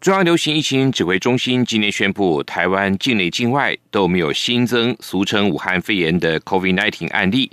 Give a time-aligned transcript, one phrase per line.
[0.00, 7.50] 中央流行疫情指挥中心今天宣布，台湾境内境外都没有新增俗称武汉肺炎的 COVID-19 案例。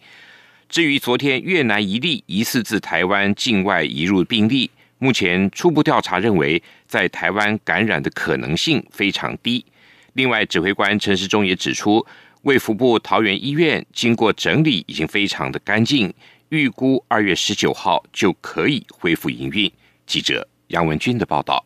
[0.69, 9.65] 至于昨天越南一例疑似自台湾境外移入病例，目前初步调查认为，在台湾感染的可能性非常低。
[10.13, 12.05] 另外，指挥官陈时中也指出，
[12.43, 16.13] 卫福部桃园医院经过整理，已经非常的干净，
[16.47, 19.69] 预估二月十九号就可以恢复营运。
[20.05, 21.61] 记者杨文军的报道。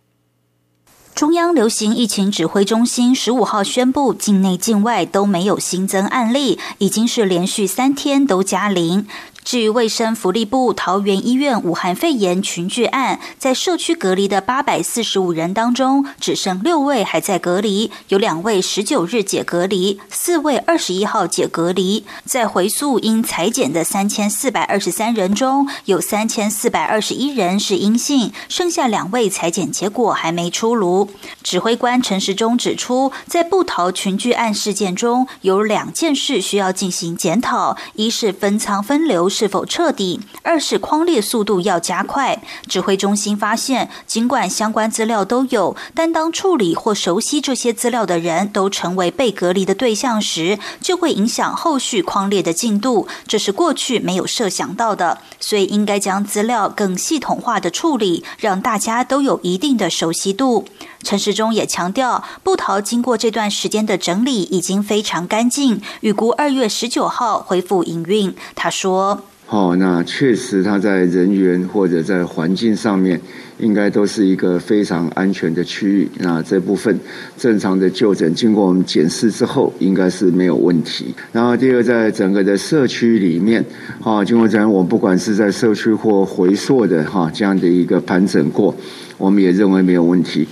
[1.13, 9.05] 中央流行疫情指挥中心十五号宣布，境内境外都没有新增案例，已经是连续三天都加零。
[9.43, 22.05] 至于卫生福利部桃园医院武汉肺炎群聚案，在社区隔离的八百四十五人当中，只剩六位还在隔离，有两位十九日解隔离，四位二十一号解隔离。
[22.23, 31.09] 在回溯因裁剪的三千四百二十三人中，有三千四百二十一人是阴性，剩下两位裁剪结果还没出炉。
[31.41, 39.30] 指挥官陈时中指出，在布桃群聚案事件中，有两件事需要进行检讨：一是分仓分流。
[39.31, 40.19] 是否彻底？
[40.43, 42.43] 二是框列速度要加快。
[42.67, 53.07] 指挥中心发现，尽管相关资料都有，但当处理或熟悉这些资料的人都成为被隔离的对象时，就会影响后续框列的进度。
[53.25, 60.65] 这是过去没有设想到的，所以应该将资料更系统化的处理，让大家都有一定的熟悉度。
[61.03, 68.33] 陈时中也强调，布桃经过这段时间的整理，已经非常干净，预估二月十九号恢复营运。
[68.55, 69.23] 他说。
[69.49, 73.19] 哦，那确实，它在人员或者在环境上面，
[73.59, 76.09] 应该都是一个非常安全的区域。
[76.19, 76.97] 那这部分
[77.37, 81.13] 正常的就诊，经过我们检视之后，应该是没有问题。
[81.33, 83.61] 然后第二，在整个的社区里面，
[84.01, 88.73] 啊，经过这样，我们不管是在社区或回溯的哈这样的一个盘整过，
[89.17, 90.47] 我们也认为没有问题。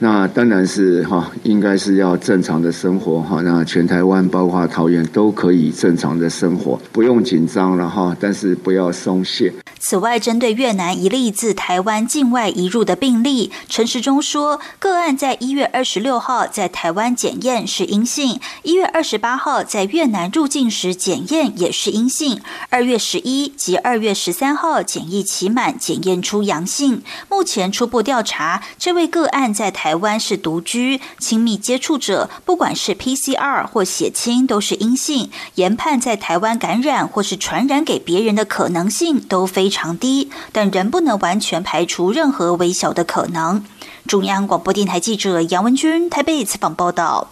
[0.00, 3.40] 那当然是哈，应该是要正常的生活哈。
[3.42, 8.16] 那全台湾包括桃园都可以正常的生活，不用紧张了哈。
[8.20, 9.52] 但是不要松懈。
[9.80, 27.02] 此外，针对越南一例自台湾境外移入的病例，陈时中说，个案在一月二十六号在台湾检验是阴性，一月二十八号在越南入境时检验也是阴性，二月十一及二月十三号检疫期满检验出阳性。
[27.28, 39.68] 目前初步调查，这位个案在台台湾是独居，亲密接触者，不管是 PCR 或血清都是阴性，研判在台湾感染或是传染给别人的可能性都非。
[39.68, 43.62] 非常低，但仍不能完全排除任何微小的可能。
[44.06, 47.30] 中央广播电台记者杨文君台北采访报道。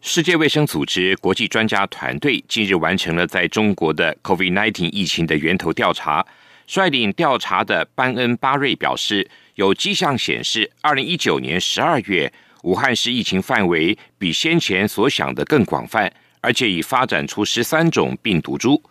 [0.00, 6.24] 世界卫生组织国际专家团队近日完成了在中国的 COVID-19 疫情的源头调查。
[6.66, 12.32] 率领调查的班恩巴瑞表示，有迹象显示，二零一九年十二月
[12.62, 18.82] 武汉市疫情范围比先前所想的更广泛，而且已发展出十三种病毒株。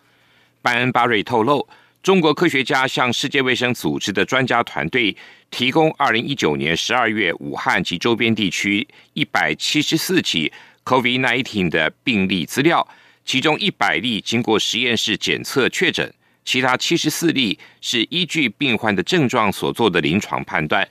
[0.62, 1.68] 班恩巴瑞透露。
[2.02, 5.16] 中国科学家向世界卫生组织的专家团队
[5.50, 10.52] 提供二零一九年十二月武汉及周边地区一百七十四起
[10.84, 12.86] COVID-19 的病例资料，
[13.24, 16.12] 其中一百例经过实验室检测确诊，
[16.44, 20.86] 其他七十四例是依据病患的症状所做的临床判断。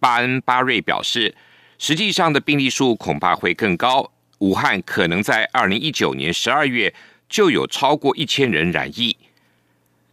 [0.00, 1.34] 巴恩巴瑞表示，
[1.78, 6.94] 实际上的病例数恐怕会更高，武汉可能在二零一九年十二月
[7.28, 9.16] 就有超过一千人染疫。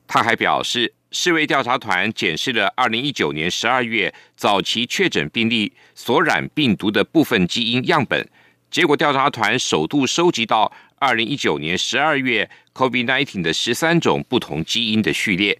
[0.07, 8.28] 他还表示，世卫调查团检视了二零一九年十二月早期确诊病例所染病毒的部分基因样本，
[8.69, 15.60] 结果调查团首度收集到二零一九年十二月 COVID-19 的十三种不同基因的序列。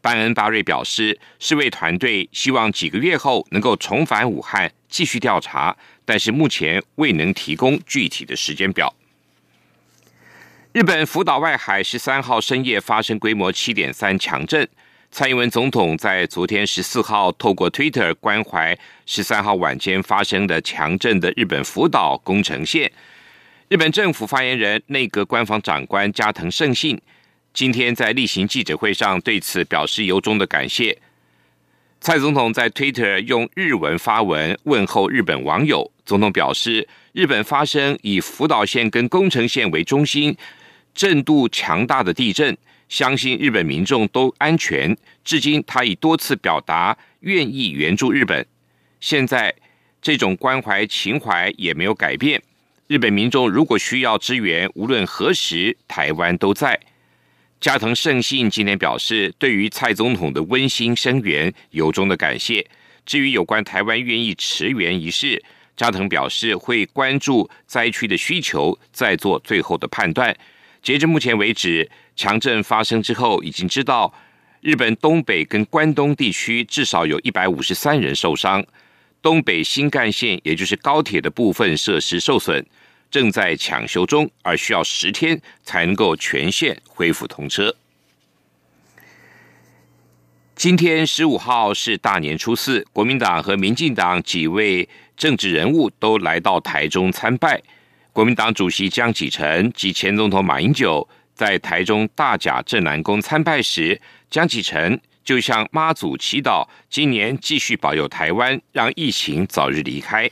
[0.00, 8.92] 班恩巴瑞表示，世卫团队希望几个月后能够重返武汉继续调查，但是目前未能提供具体的时间表。
[10.72, 14.68] 日本福岛外海十三号深夜发生规模七点三强震。
[15.10, 22.90] 蔡英文总统在昨天十四号透过 Twitter 关怀十三号晚间发生的强震的日本福岛宫城县。
[23.72, 27.00] 日本政府发言人、内阁官房长官加藤胜信
[27.54, 30.98] 今天在例行记者会上对此表示由衷的感谢。
[31.98, 35.90] 蔡总统在 Twitter 用日文发文问候日本网友。
[36.04, 40.36] 总统表示，日本发生以福岛县跟宫城县为中心。
[40.94, 42.54] 震度强大的地震，
[42.90, 44.94] 相信日本民众都安全。
[45.24, 48.46] 至今，他已多次表达愿意援助日本。
[49.00, 49.54] 现在，
[50.02, 52.42] 这种关怀情怀也没有改变。
[52.92, 56.78] 日本民众如果需要支援，无论何时，台湾都在。
[57.58, 62.68] 加藤胜信今天表示，对于蔡总统的温馨声援，由衷的感谢。
[63.06, 65.42] 至于有关台湾愿意驰援一事，
[65.74, 70.36] 加藤表示会关注灾区的需求，再做最后的判断。
[70.82, 74.12] 截至目前为止，强震发生之后，已经知道
[74.60, 78.62] 日本东北跟关东地区至少有一百五十三人受伤，
[79.22, 82.66] 东北新干线也就是高铁的部分设施受损。
[83.10, 87.74] 正在抢修中，而需要十天才能够全线恢复通车。
[90.56, 97.60] 今天十五号是大年初四，国民党和民进党几位政治人物都来到台中参拜。
[98.14, 110.30] 国民党主席江启臣及前总统马英九在台中大甲镇南宫参拜时，江启臣就向妈祖祈祷，今年继续保佑台湾，让疫情早日离开。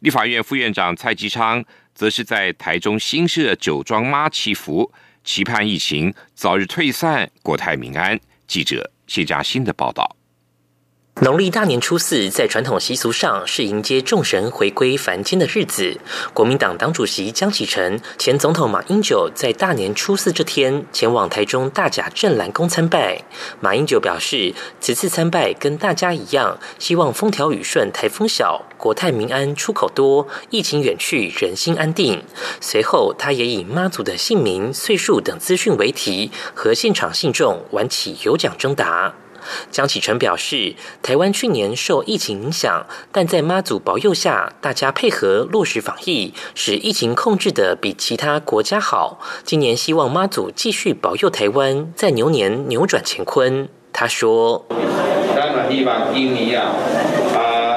[0.00, 1.64] 立法院副院长蔡其昌。
[1.92, 4.90] 则是在台中新社酒庄妈祈福，
[5.22, 8.18] 期盼疫情早日退散，国泰民安。
[8.46, 10.16] 记者谢嘉欣的报道。
[11.22, 15.94] 农历大年初四，在传统习俗上是迎接众神回归凡间的日子。
[16.32, 23.22] 国民党党主席江启臣、前总统马英九在大年初四这天前往台中大甲镇澜宫参拜。
[23.60, 32.22] 马英九表示，此次参拜跟大家一样，希望风调雨顺、台风小、国泰民安、出口多、疫情远去、人心安定。
[32.62, 39.14] 随后，他也以妈祖的姓名、岁数等资讯为题，和现场信众玩起有奖征答。
[39.70, 49.18] 江启臣表示，台湾去年受疫情影响，但在妈祖保佑下，大家配合落实防疫，使疫情控制的比其他国家好。
[49.44, 53.68] 今年希望妈祖继续保佑台湾，在牛年扭转乾坤。
[53.92, 54.64] 他说
[55.36, 56.70] ：“当然希望今年啊，
[57.34, 57.76] 啊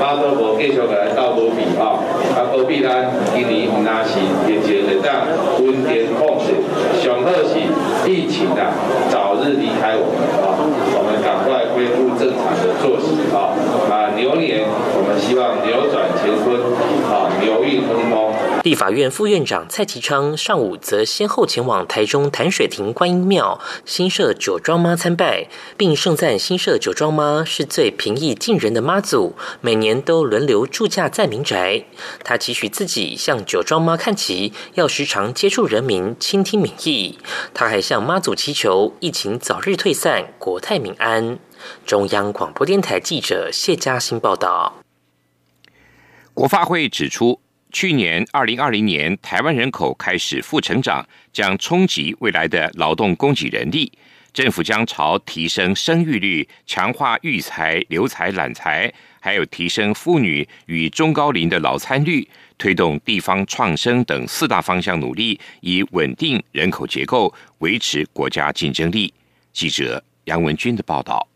[0.00, 1.98] 妈祖无继续来到保庇啊，
[2.36, 5.26] 啊保庇咱今年唔那是疫情会当
[5.58, 6.54] 稳定控制，
[7.02, 7.58] 上好是
[8.08, 8.70] 疫情啊
[9.10, 10.54] 早日离开我们啊。”
[11.22, 13.52] 赶快恢复正常的作息啊！
[13.92, 14.64] 啊，牛年
[14.96, 16.56] 我们希望扭转乾坤
[17.04, 18.32] 啊，牛运亨通。
[18.62, 25.48] 立法院副院长蔡其昌上午则先后前往台中潭水亭观音庙、新社酒庄妈参拜，
[25.78, 31.84] 并盛赞新社酒庄妈是最平易近人的妈祖，每年都轮流驻驾在民宅。
[32.22, 37.18] 他期许自己向酒庄妈看齐，要时常接触人民，倾听民意。
[37.54, 41.38] 他还向妈祖祈求疫情早日退散，国泰民安。
[41.86, 44.82] 中央广播电台记者谢嘉欣报道。
[46.34, 47.40] 国发会指出。
[47.72, 53.90] 去年二零二零年，台湾人口开始负成长，将冲击未来的劳动供给人力。
[54.32, 69.12] 政府将朝提升生育率、强化育才、留才、揽才，还有提升妇女与中高龄的劳参率，推动地方创生等四大方向努力，以稳定人口结构，维持国家竞争力。
[69.52, 71.29] 记者杨文军的报道。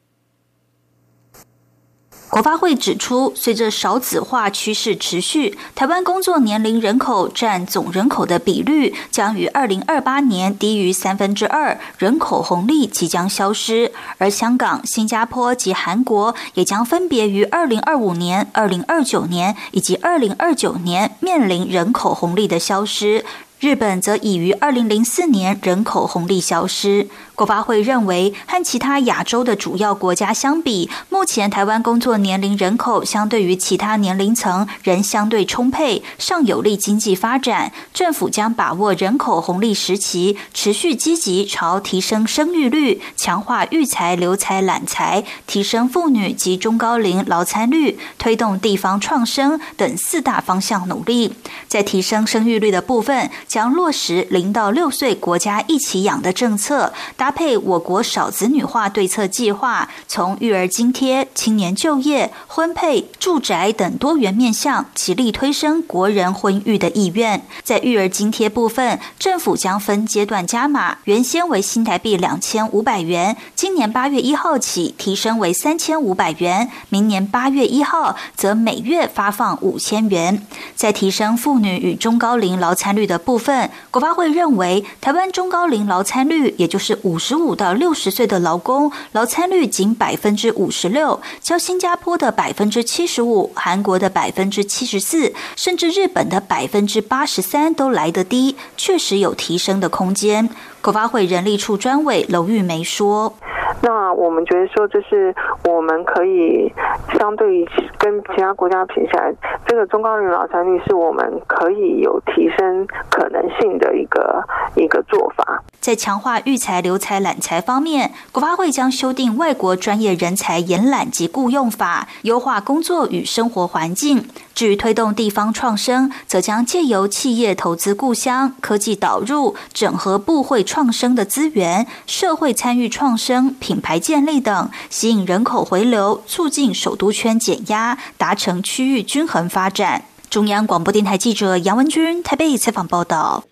[2.35, 13.93] 国发会指出，随着少子化趋势持续，台湾工作年龄人口占总人口的比率将于二零二八年低于三分之二，人口红利即将消失。
[14.19, 23.25] 而香港、新加坡及韩国也将分别于二零二五年、二零二九年以及二零二九年面临人口红利的消失。
[23.65, 27.09] 日本则已于二零零四年人口红利消失。
[27.35, 37.73] 国发会认为，和其他亚洲的主要国家相比，目前台湾工作年龄人口相对于其他年龄层仍相对充沛，尚有利经济发展。
[37.95, 51.33] 政府将把握人口红利时期，持续积极朝提升生育率、强化育才留才揽才、提升妇女及中高龄劳参率、推动地方创生等四大方向努力。
[51.67, 56.93] 在提升生育率的部分，将落实零到六岁国家一起养的政策。
[57.17, 67.47] 搭配我国少子女化对策计划，从育儿津贴、青年就业、婚配、住宅等多元面向，极力推升国人婚育的意愿。
[67.63, 80.45] 在育儿津贴部分，政府将分阶段加码，原先为新台币两千五百元，今年八月一号起提升为三千五百元，明年八月一号则每月发放五千元。
[80.75, 100.49] 在提升妇女与中高龄劳参率的部部分，国发会认为，台湾中高龄劳参率，也就是五十五到六十岁的劳工劳参率仅百分之五十六，较新加坡的百分之七十五、韩国的百分之七十四，甚至日本的百分之八十三都来得低，确实有提升的空间。
[100.85, 103.33] 国发会人力处专委娄玉梅说。
[103.81, 106.71] 那我们觉得说，就是我们可以
[107.19, 109.35] 相对于跟其他国家比起来，
[109.67, 114.45] 这个中高龄劳产率是我们可以有提升可能性的一个
[114.77, 115.63] 一个做法。
[115.81, 124.27] 在强化育才、留才、揽才方面，国发会将修订外国专业人才延揽及雇用法，优化工作与生活环境。
[124.55, 140.07] 至于推动地方创生，则将借由企业投资故乡、科技导入、整合部会创生的资源、社会参与创生、品牌建立等，吸引人口回流，促进首都圈减压，达成区域均衡发展。
[140.29, 143.45] 中央广播电台记者杨文君台北采访报道。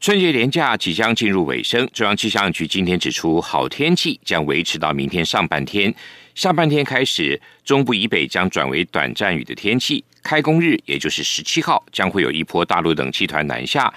[0.00, 5.94] 春节连假即将进入尾声，中央气象局今天指出，好天气将维持到明天上半天，
[6.34, 10.02] 下半天开始，中部以北将转为短暂雨的天气。
[10.22, 13.92] 开工日，也就是十七号，将会有一波大陆冷气团南下，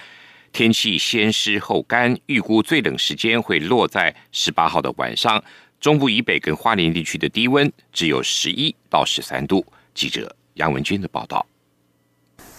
[0.52, 5.42] 天气先湿后干，预估最冷时间会落在十八号的晚上。
[5.80, 9.64] 中部以北跟花莲地区的低温只有十一到十三度。
[9.94, 11.46] 记者杨文军的报道。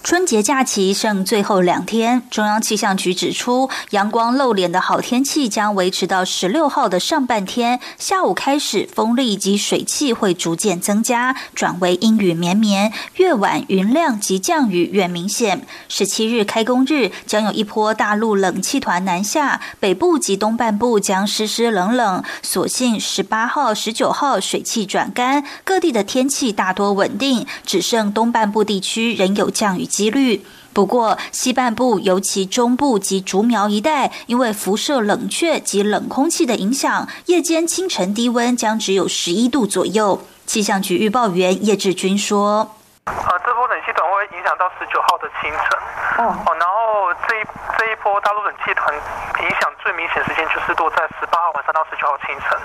[0.03, 7.79] 春节假期剩最后两天，中央气象局指出，阳光露脸的好天气将维持到十六号的上半天。
[7.99, 12.91] 下午开始，风力及水汽会逐渐增加，转为阴雨绵绵。
[13.17, 15.67] 越晚，云量及降雨越明显。
[15.87, 22.23] 十七日开工日，将有一波大陆冷气团南下，北部及东半部将湿湿冷冷。
[22.41, 29.87] 所幸十八号、十九号水汽转干，各地的天气大多稳定，只剩东半部地区仍有降雨。
[29.91, 30.41] 几率。
[30.73, 40.21] 不过，西半部尤其中部及竹苗一带，因为辐射冷却及冷空气的影响，夜间清晨低温将只有十一度左右。
[40.47, 42.75] 气象局预报员叶志军说。
[43.05, 45.79] 呃，这波冷气团会影响到十九号的清晨。
[46.19, 47.45] 哦，然后这一
[47.77, 48.93] 这一波大陆冷气团
[49.41, 52.59] 影响最明显时间就是落在十八号晚上到十九号清晨。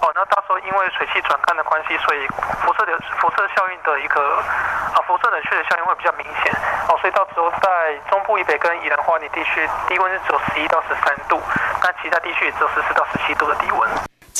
[0.00, 2.26] 哦，那到时候因为水汽转干的关系，所以
[2.64, 4.42] 辐射的辐射效应的一个
[4.94, 6.52] 啊辐射冷却的效应会比较明显。
[6.88, 11.40] 哦，所以到时候在中部以北跟宜兰花莲地区低温是只有十一到十三度，
[11.82, 13.90] 那其他地区也只有十四到十七度的低温。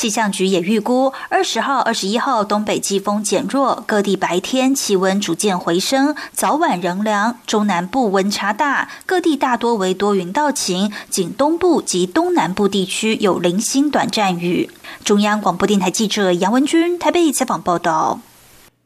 [0.03, 7.39] 气象局也预估，二十号、二十一号东北季风减弱，各地白天气温逐渐回升，早晚仍凉。
[7.47, 14.69] 中南部温差大，各地大多为多云到晴，仅东部及东南部地区有零星短暂雨。
[15.05, 18.19] 中央广播电台记者杨文君台北采访报道。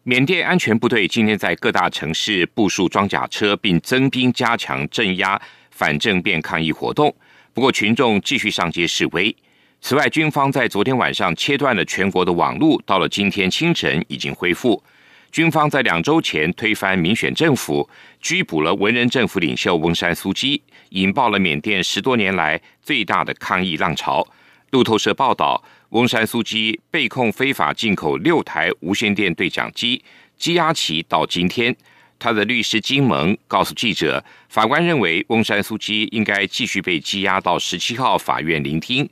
[0.04, 7.12] 缅甸安全部队今天在各大城市部署装甲车，并增兵加强镇压反政变抗议活动。
[7.56, 9.36] 不过，群众继续上街示威。
[9.80, 14.84] 此外，军方在昨天晚上切断了全国的网络，到了今天清晨已经恢复。
[15.32, 17.88] 军方在两周前推翻民选政府，
[18.20, 24.26] 拘捕了文人政府领袖翁山苏基，引爆了缅甸十多年来最大的抗议浪潮。
[24.72, 30.04] 路透社报道，翁山苏基被控非法进口六台无线电对讲机，
[30.40, 31.74] 羁押期到今天。
[32.20, 39.08] 他的律师金蒙告诉记者，法官认为翁山苏基应该继续被羁押到十七号法院聆听。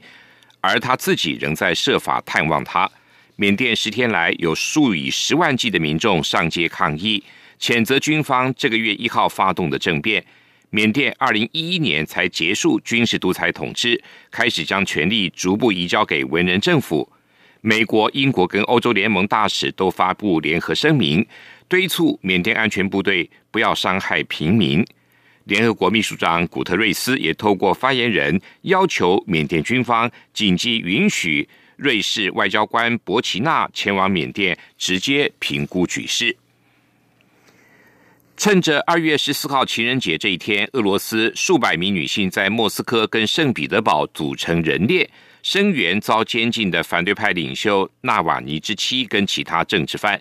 [0.66, 2.90] 而他自己仍在设法探望他。
[3.36, 7.24] 缅甸十天来有数以十万计的民众上街抗议，
[7.60, 10.24] 谴责军方这个月一号发动的政变。
[10.70, 17.10] 缅甸二零一一年才结束军事独裁统治，开始将权力逐步移交给文人政府。
[17.62, 21.26] 美国、英国跟欧洲联盟大使都发布联合声明，
[21.68, 24.86] 敦促缅甸安全部队不要伤害平民。
[25.46, 36.36] 联合国秘书长古特瑞斯也透过发言人要求缅甸军方紧急允许瑞士外交官博奇纳前往缅甸直接评估局势。
[38.38, 45.08] 趁着二月十四号情人节这一天，俄罗斯数百名女性在莫斯科跟圣彼得堡组成人链，
[45.42, 50.20] 声援遭监禁的反对派领袖纳瓦尼之妻跟其他政治犯。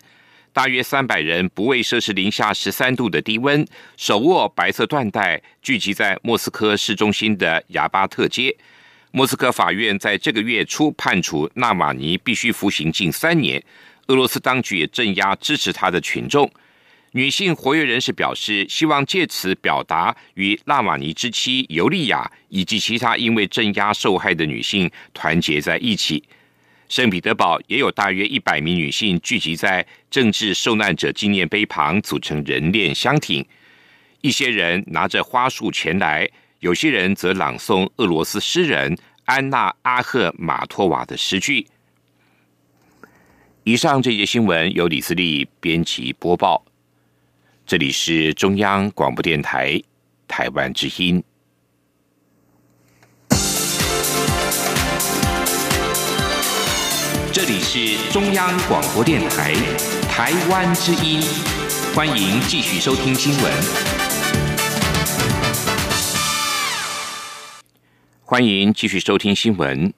[0.55, 8.55] 大约三百人不畏摄氏零下十三度的低温，手握白色缎带，聚集在莫斯科市中心的亚巴特街。
[9.11, 13.61] 莫斯科法院在这个月初判处纳瓦尼必须服刑近三年。
[14.07, 16.49] 俄罗斯当局也镇压支持他的群众。
[17.11, 26.23] 女性活跃人士表示，希望借此表达与纳瓦尼之妻尤利娅以及其他因为镇压受害的女性团结在一起。
[26.87, 33.45] 圣彼得堡也有大约一百名女性聚集在政治受难者纪念碑旁，组成人链相挺。
[34.21, 41.67] 一些人拿着花束前来，有些人则朗诵俄罗斯诗人安娜阿赫马托瓦的诗句。
[43.63, 46.63] 以上这节新闻由李思利编辑播报，
[47.65, 49.81] 这里是中央广播电台
[50.27, 51.23] 台湾之音。
[57.47, 59.53] 这里是中央广播电台
[60.09, 61.21] 台湾之音，
[61.93, 63.53] 欢迎继续收听新闻。
[68.23, 69.93] 欢迎继续收听新闻。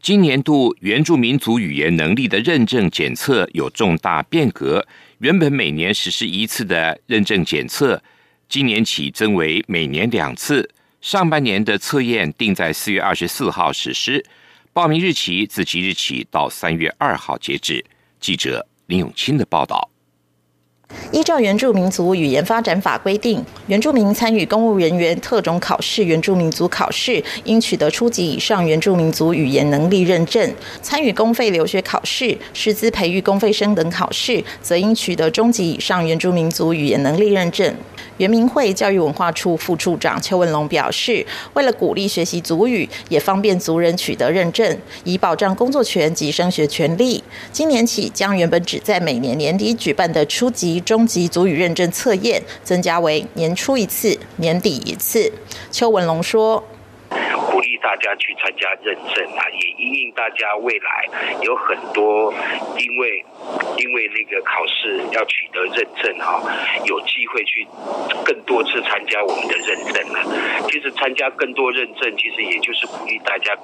[0.00, 4.86] 今年度原住民族语言能力的认证检测有重大变革，
[5.18, 8.00] 原本每年实施一次的认证检测，
[8.48, 10.70] 今年起增为每年两次。
[11.00, 14.24] 上半年的测验定在四月二十四号实施。
[14.78, 17.84] 报名日期自即日起到三月二号截止。
[18.20, 19.90] 记者林永清的报道。
[21.12, 30.48] 依照原住民族语言发展法规定，原住民参与公务人员特种考试、原住民族考试，应取得初级以上原住民族语言能力认证；
[30.82, 37.74] 参与公费留学考试、师资培育公费生等考试，则应取得中级以上原住民族语言能力认证。
[38.18, 50.77] 原民会教育文化处副处长邱文龙表示，为了鼓励学习族语，也方便族人取得认证，以保障工作权及升学权利，今年起将原本只在每年年底举办的初级。
[50.80, 55.32] 中级足语认证测验增加为年初一次、年底一次。
[55.70, 56.62] 邱文龙说
[57.50, 61.08] ：“鼓励大家去参加认证啊，也因应大家未来
[61.42, 62.32] 有很多
[62.78, 63.24] 因为
[63.76, 66.42] 因为那个考试要取得认证哈，
[66.84, 67.66] 有机会去
[68.24, 70.68] 更多次参加我们的认证了。
[70.68, 73.54] 其实参加更多认证，其实也就是鼓励大家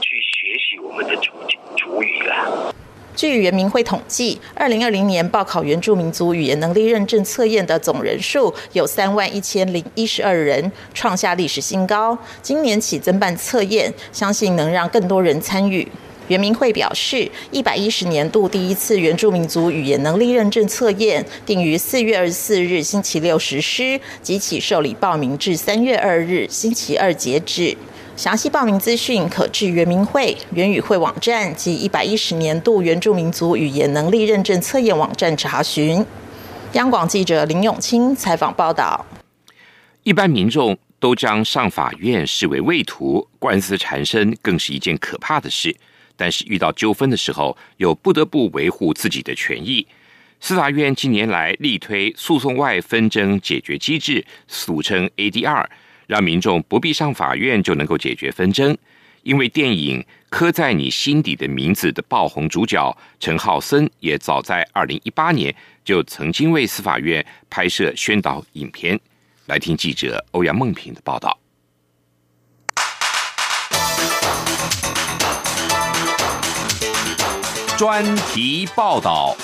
[0.00, 1.32] 去学习我们的主
[1.76, 2.74] 主语了。”
[3.16, 12.16] 据原民会统计，二零二零年报考原住民族语言能力认证测验的总人数有三万一千零一十二人，创下历史新高。
[12.40, 15.86] 今年起增办测验，相信能让更多人参与。
[16.28, 27.76] 原民会表示，一百一十年度第一次原住民族语言能力认证测验定于四月二十四日星期六实施，即起受理报名至三月二日星期二截止。
[28.20, 36.04] 详细报名资讯可至原民会原语会网站及一百一十年度原住民族语言能力认证测验网站查询。
[36.74, 39.06] 央广记者林永清采访报道。
[40.02, 45.74] 一般民众都将上法院视为畏途，官司缠身更是一件可怕的事。
[46.14, 49.86] 但是遇到纠纷的时候，又不得不维护自己的权益。
[50.40, 55.64] 司法院近年来力推诉讼外纷争解决机制，俗称 ADR。
[56.10, 58.76] 让民众不必上法院就能够解决纷争，
[59.22, 68.98] 因为电影《刻在你心底的名字》的爆红主角陈浩森，也早在二零一八年就曾经为司法院拍摄宣导影片。
[69.46, 71.38] 来听记者欧阳梦平的报道。
[77.78, 79.36] 专题报道。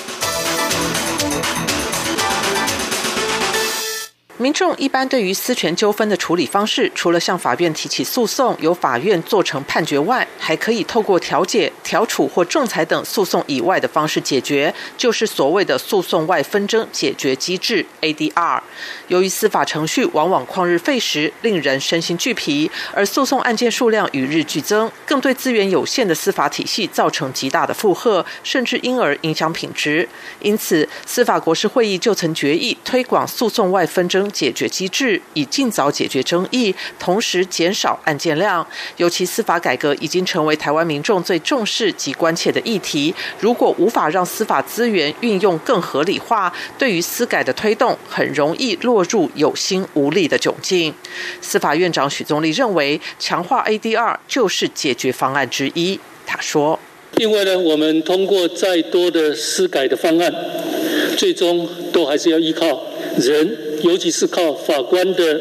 [4.39, 18.61] 民众一般对于私权纠纷的处理方式，除了向法院提起诉讼，由法院做成判决外，还可以透过调解、调处或仲裁等诉讼以外的方式解决，就是所谓的诉讼外纷争解决机制 （ADR）。
[19.07, 30.07] 由于司法程序往往旷日费时，令人身心俱疲，而诉讼案件数量与日俱增，更对资源有限的司法体系造成极大的负荷，甚至因而影响品质。
[30.43, 38.65] 因此，司法国事会议就曾决议推广诉讼外纷争解决机制以尽早解决争议，同时减少案件量。
[38.97, 43.13] 尤其司法改革已经成为台湾民众最重视及关切的议题。
[43.39, 50.93] 如果无法让司法资源运用更合理化，对于司改的推动很容易落入有心无力的窘境。
[51.41, 55.99] 司法院长许宗立认为，强化 ADR 就是解决方案之一。
[56.25, 56.79] 他说
[57.17, 60.33] ：“因为呢，我们通过再多的司改的方案，
[61.17, 62.83] 最终都还是要依靠
[63.17, 65.39] 人。”尤其是靠法官的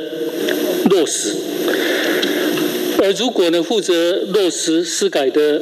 [0.90, 1.34] 落实，
[2.98, 5.60] 而如果呢，负责落实施改的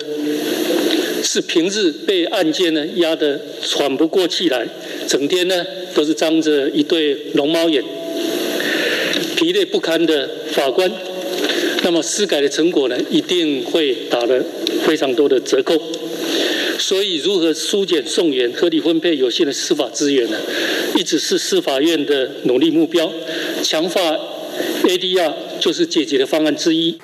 [1.23, 4.67] 是平日被案件呢压得喘不过气来，
[5.09, 7.83] 整天呢都是张着一对龙猫眼，
[9.37, 10.91] 疲累不堪的法官，
[11.83, 14.43] 那么施改的成果呢，一定会打了
[14.87, 15.81] 非常多的折扣。
[16.87, 20.39] 所以，如何疏解送援、合理分配有限的司法资源呢？
[20.95, 23.11] 一直是司法院的努力目标。
[23.63, 23.99] 强化
[24.83, 26.99] ADR 就是解决的方案之一。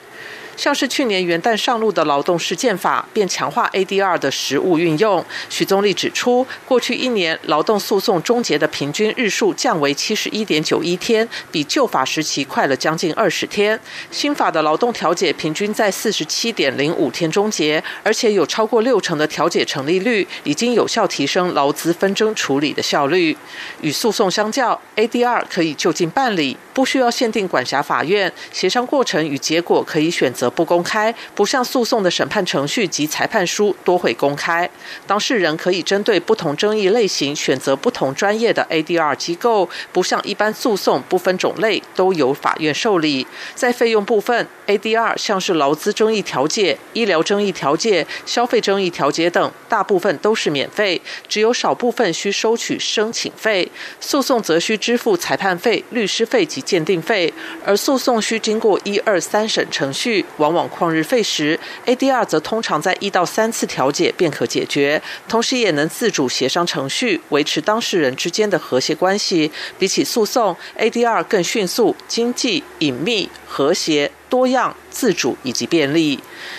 [0.61, 5.25] 像是去年元旦上路的劳动事件法，便强化 ADR 的实务运用。
[5.49, 13.81] 许宗力指出，过去一年劳动诉讼终结的平均日数降为七十一点九一天，比旧法时期快了将近二十天。
[14.11, 23.35] 新法的劳动调解平均在四十七点零五天终结，而且有超过六成的调解成立率，已经有效提升劳资纷争处理的效率。
[23.81, 26.59] 与诉讼相较，ADR 可以就近办理。
[26.75, 34.69] 不需要限定管辖法院，协商过程与结果可以选择不公开，不像诉讼的审判程序及裁判书多会公开。
[35.07, 43.27] 当事人可以针对不同争议类型选择不同专业的 ADR 机构，不像一般诉讼不分种类都由法院受理。
[43.55, 53.71] 在费用部分，ADR 像是劳资争议调解、医疗争议调解、消费争议调解等，大部分都是免费，只有少部分需收取申请费。
[54.01, 56.61] 诉讼则需支付裁判费、律师费及。
[56.61, 57.33] 鉴定费，
[57.65, 61.59] 而诉讼需经过一二三审程序，往往旷日费时。
[61.87, 69.51] ADR 则通常在一到三次调解便可解决，同时也能自主协商程序，维持当事人之间的和谐关系。
[69.79, 74.11] 比起诉讼，ADR 更迅速、经济、隐秘、和谐。
[74.29, 76.17] 多样、自主以及便利。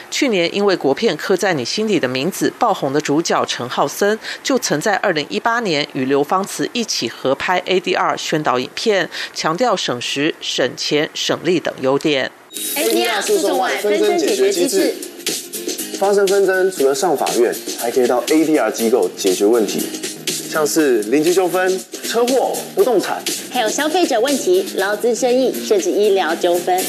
[0.09, 12.29] 去年因为国片《刻在你心底的名字》爆红的主角陈浩森，就曾在二零一八年与刘芳慈一起合拍 ADR 宣导影片，强调省时、省钱、省力等优点。
[12.75, 14.93] ADR 诉讼外纷争解决机制，
[15.97, 19.81] 发生纷争除了上法院，还可以到 ADR 机构解决问题，
[20.51, 26.83] 像是邻居纠纷、车祸、不动产，还有消费者问题、劳资争议，甚至医疗纠纷。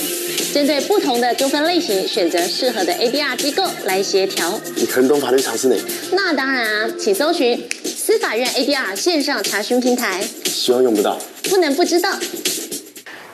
[0.53, 4.61] 针对不同的纠纷类型，选择适合的 ADR 机构来协调。
[4.77, 5.77] 你很懂法律常识呢。
[6.11, 10.23] 那当然啊，请搜寻司法院 ADR 线上查询平台。
[10.45, 11.19] 希望用不到。
[11.45, 12.11] 不能不知道。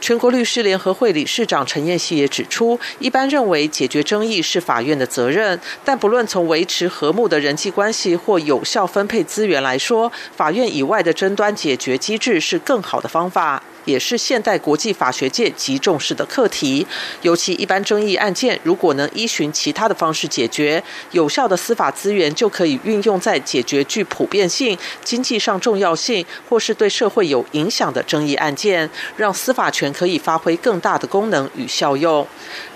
[0.08, 13.62] 全国律师联合会理事长陈彦希也指出，一般认为解决争议是法院的责任，但不论从维持和睦的人际关系或有效分配资源来说，法院以外的争端解决机制是更好的方法。
[13.88, 16.86] 也是现代国际法学界极重视的课题。
[17.22, 32.26] 尤其一般争议案件，如果能依循其他的方式解决，有效的司法资源就可以运用在解决具普遍性、经济上重要性或是对社会有影响的争议案件，让司法权可以发挥更大的功能与效用。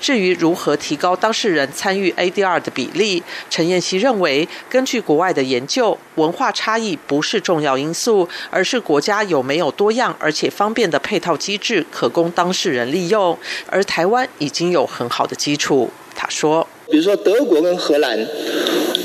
[0.01, 11.02] 至于如何提高当事人参与 ADR 的比例，陈彦希认为，根据国外的研究，文化差异不是重要因素，而是国家有没有多样而且方便的。
[11.03, 13.37] 配套机制可供当事人利用，
[13.67, 15.91] 而台湾已经有很好的基础。
[16.15, 18.19] 他说：“比如说德国跟荷兰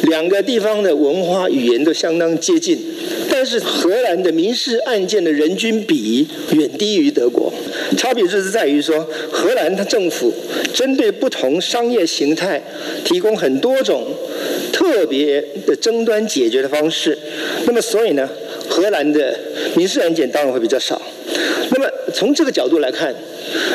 [0.03, 2.77] 两个地方的文化语言都相当接近，
[3.31, 7.51] 但是荷兰的民事案件的人均比远低于德国。
[7.97, 10.31] 差别就是在于说，荷兰它政府
[10.73, 12.61] 针对不同商业形态
[13.05, 14.05] 提供很多种
[14.73, 17.17] 特别的争端解决的方式。
[17.65, 18.29] 那么，所以呢，
[18.69, 19.39] 荷兰的
[19.75, 21.01] 民事案件当然会比较少。”
[21.69, 21.86] 那么
[22.17, 23.13] 从这个角度来看，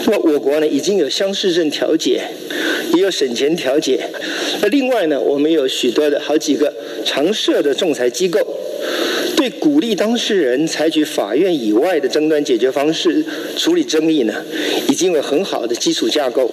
[0.05, 2.21] 那么我国呢已经有乡市镇调解，
[2.93, 4.01] 也有省钱调解。
[4.61, 6.75] 那另外呢，我们有许多的好几个
[7.05, 8.41] 常设的仲裁机构，
[9.37, 13.25] 对鼓励当事人采取法院以外的争端解决方式
[13.57, 14.35] 处理争议呢，
[14.89, 16.53] 已经有很好的基础架构。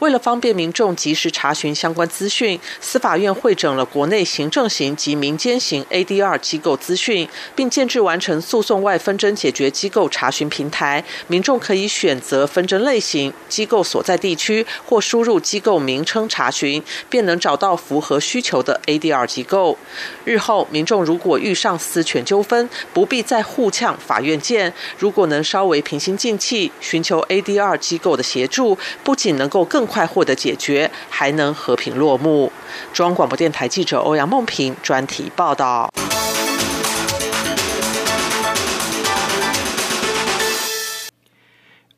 [0.00, 11.02] 为了方便民众及时查询相关资讯，司法院会整了国内行政型及民间型 ADR 机构资讯，并建制完成诉讼外纷争解决机构查询平台。
[11.28, 19.78] 民众可以选择纷争类型、机构所在地区或输入机构名称查询，便能找到符合需求的 ADR 机构。
[20.26, 24.74] 日后，民众如果遇上私权纠纷，不必再互呛法院见。
[24.98, 32.52] 如果能稍微平心静气，寻求 ADR 机构的协助，不仅能够更快获得解决，还能和平落幕。
[32.92, 35.88] 中央广播电台记者欧阳梦平专题报道。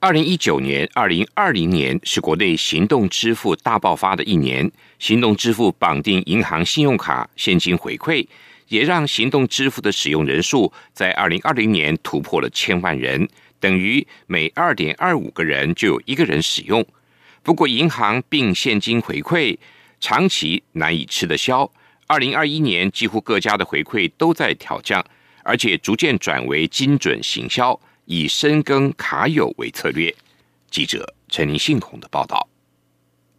[0.01, 4.71] 二零一九年、二零二零年是国内行动支付大爆发的一年，
[5.01, 8.25] 行动支付绑定银行信用卡现金回馈，
[8.69, 16.87] 也让行动支付的使用人数在二零二零年突破了千万人，等于每二点二五个人就有一个人使用。
[17.49, 19.57] 不过，银行并现金回馈
[20.01, 21.73] 长期难以吃得消。
[22.07, 25.03] 二零二一年，几乎各家的回馈都在调降，
[25.45, 30.15] 而且逐渐转为精准行销，以深耕卡友为策略。
[30.71, 32.47] 记者陈林信宏的报道。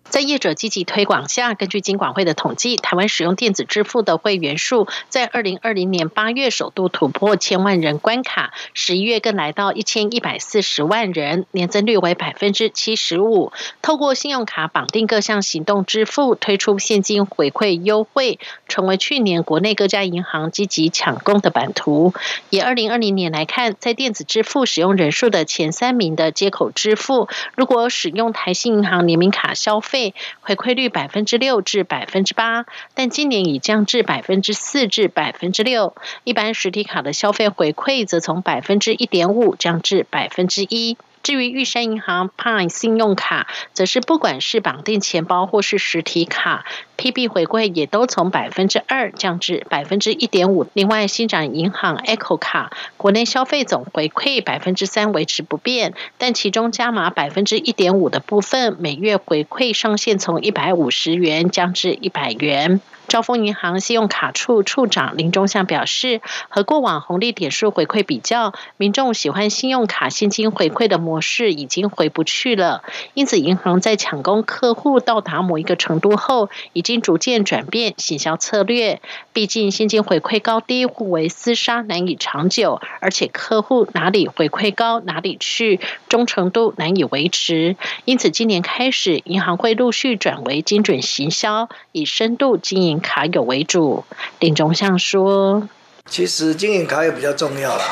[0.09, 13.51] 在业者积极推广下，根据金管会的统计，台湾使用电子支付的会员数在二零二零年八月首度突破千万人关卡，十一月更来到一千一百四十万人，年增率为百分之七十五。
[13.83, 22.15] 透过信用卡绑定各项行动支付，推出现金回馈优惠，成为去年国内各家银行积极抢攻的版图。
[22.49, 29.98] 以二零二零年来看，在电子支付使用人数的前三名的接口支付，如果使用台信银行联名卡消费。
[30.41, 35.95] 回馈率百分之六至百分之八，但今年已降至百分之四至百分之六。
[36.23, 40.97] 一般实体卡的消费回馈则从百分之一点五降至百分之一。
[41.21, 46.65] 至于玉山银行 Pine 信用卡，则是不管是绑定钱包或是实体卡
[46.99, 50.67] ，PB 回馈也都从百分之二降至百分之一点五。
[50.73, 62.81] 另外，新展银行 Echo 卡国内消费总回馈百分之三维持不变，但其中加码百分之一点五的部分，每月回馈上限从一百五十元降至一百元。
[63.07, 72.83] 招丰银行信用卡处处长林忠相表示，和过往红利点数回馈比较，民众喜欢信用卡现金回馈的模式已经回不去了。
[73.15, 79.01] 因此，银行在抢攻客户到达某一个程度后，已经逐渐转变行销策略。
[79.33, 87.75] 毕竟现金回馈高低互为厮杀，难以长久，而且客户哪里回馈高哪里去，忠诚度难以维持。
[88.05, 92.99] 因此，今年开始，银行会陆续转为精准行销，以深度经营。
[93.01, 94.05] 卡友为主，
[94.39, 95.67] 林中相说
[96.05, 97.83] ：“其实经营卡友比较重要啦，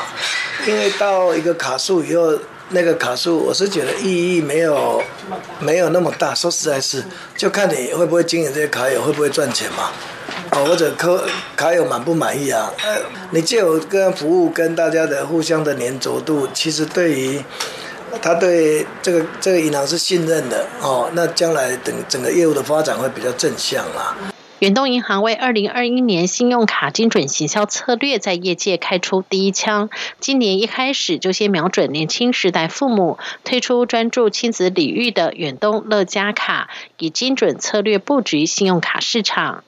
[0.66, 2.38] 因为到一个卡数以后，
[2.70, 5.02] 那个卡数我是觉得意义没有
[5.58, 6.34] 没有那么大。
[6.34, 7.02] 说实在是，
[7.36, 9.90] 就看你会不会经营这些卡友，会不会赚钱嘛？
[10.52, 11.26] 哦，或者客
[11.56, 12.72] 卡友满不满意啊？
[12.84, 12.96] 呃，
[13.30, 17.42] 你借有跟服务跟大家的互相的粘着度，其实对于
[18.22, 24.16] 他对这个这个银行是信任的哦，那将来等整个业务的发展会比较正向啦。”
[24.60, 29.88] 远东银行为二零二一年信用卡精准行销策略在业界开出第一枪。
[30.18, 36.68] 今年一开始就先瞄准年轻时代父母，推出专注亲子领域的远东乐家卡，
[36.98, 39.62] 以精准策略布局信用卡市场。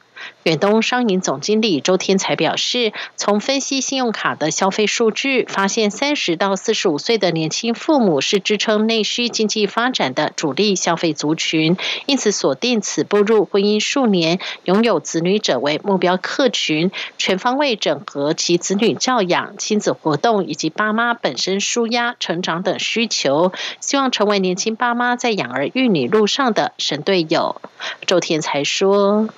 [0.44, 11.76] 远东商银总经理周天才表示，从分析信用卡的消费数据，发现三十到四十五岁的年轻父母是支撑内需经济发展的主力消费族群，
[12.06, 27.60] 因此锁定此步入婚姻数年、拥有子女者为目标客群，全方位整合其子女教养、亲子活动以及爸妈本身舒压、成长等需求，希望成为年轻爸妈在养儿育女路上的神队友。
[28.06, 29.28] 周天才说。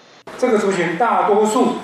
[0.42, 1.76] 这个族群大多数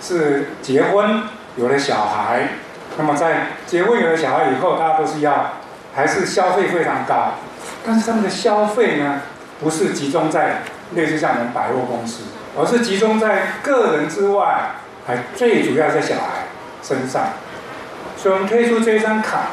[0.00, 1.24] 是结婚
[1.56, 2.48] 有了小孩，
[2.96, 5.52] 那么在结婚有了小孩以后，大家都是要
[5.94, 7.34] 还是消费非常高，
[7.84, 9.20] 但是他们的消费呢，
[9.60, 10.62] 不是集中在
[10.94, 12.22] 类似像我们百货公司，
[12.58, 14.70] 而是集中在个人之外，
[15.06, 16.46] 还最主要在小孩
[16.82, 17.24] 身上。
[18.16, 19.48] 所以我们推出这张卡，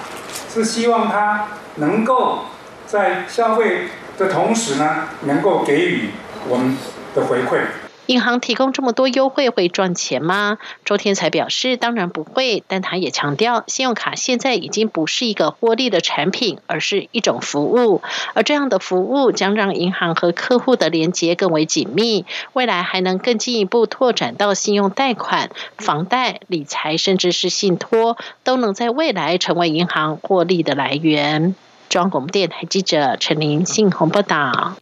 [0.53, 2.45] 是希望他能够
[2.87, 6.11] 在消费的同时呢，能够给予
[6.47, 6.77] 我们
[7.13, 7.59] 的回馈。
[8.07, 10.57] 银行提供这么多优惠会赚钱吗？
[10.83, 18.01] 周天才表示，当然不会，但他也强调，信用卡现在已经不是一个获利的产品，而是一种服务，
[18.33, 31.55] 而这样的服务将让银行和客户的连接更为紧密，未来还能更进一步拓展到信用贷款、房贷、理财，甚至是信托，都能在未来成为银行获利的来源。
[31.89, 34.75] 中央广播电台记者陈琳信鸿报道。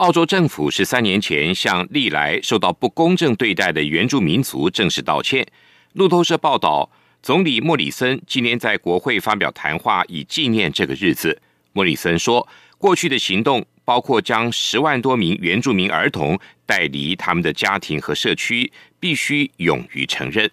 [0.00, 5.46] 澳洲政府十三年前向历来受到不公正对待的原住民族正式道歉。
[5.92, 6.90] 路透社报道，
[7.22, 11.38] 总理莫里森今年在国会发表谈话，以纪念这个日子。
[11.74, 20.50] 莫里森说，过去的行动包括将十万多名原住民儿童带离他们的家庭和社区，必须勇于承认。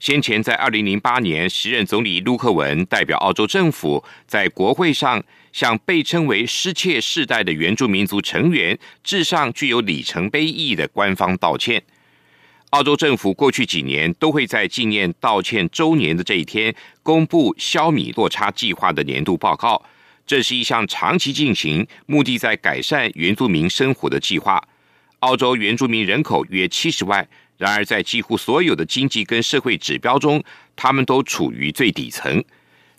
[0.00, 5.24] 先前在二零零八年，时任总理陆克文代表澳洲政府在国会上。
[5.52, 11.82] 向被称为“失窃世代”的原住民族成员致上具有里程碑意义的官方道歉。
[12.70, 19.84] 澳洲政府过去几年都会在纪念道歉周年的这一天公布“消弭落差计划”的年度报告。
[20.24, 24.62] 这是一项长期进行、目的在改善原住民生活的计划。
[25.18, 30.42] 澳洲原住民人口约七十万，然而在几乎所有的经济跟社会指标中，
[30.74, 32.42] 他们都处于最底层。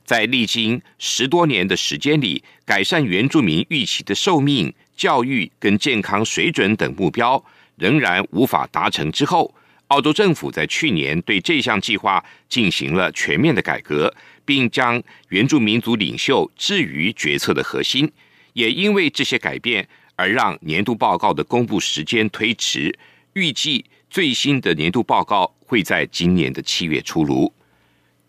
[0.03, 7.43] 在历经十多年的时间里，改善原住民预期的寿命、教育跟健康水准等目标
[7.77, 9.53] 仍然无法达成之后，
[9.87, 14.13] 澳洲政府在去年对这项计划进行了全面的改革，
[14.43, 18.11] 并将原住民族领袖置于决策的核心。
[18.53, 22.93] 也因为这些改变，而让年度报告的公布时间推迟。
[23.33, 27.51] 预计最新的年度报告会在今年的七月出炉。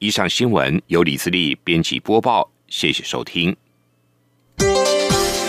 [0.05, 3.57] 以上新闻由李自力编辑播报，谢谢收听。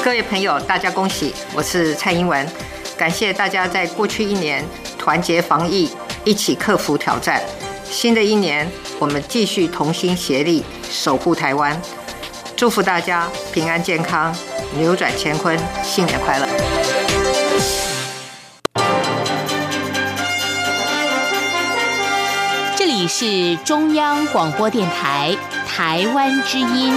[0.02, 1.34] 各位朋友，大家恭喜！
[1.54, 2.48] 我是蔡英文，
[2.98, 4.64] 感谢大家在过去一年
[4.98, 5.90] 团结防疫，
[6.24, 7.44] 一起克服挑战。
[7.84, 8.66] 新的一年，
[8.98, 11.78] 我们继续同心协力守护台湾。
[12.56, 14.34] 祝福大家平安健康，
[14.78, 17.05] 扭转乾坤，新年快乐！
[23.08, 25.36] 是中央广播电台
[25.68, 26.94] 台湾之音。